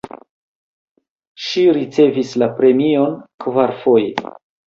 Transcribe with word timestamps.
Ŝi 1.47 1.65
ricevis 1.77 2.33
la 2.43 2.49
premion 2.61 3.15
kvarfoje. 3.45 4.35